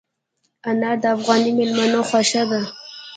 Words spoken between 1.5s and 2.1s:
مېلمنو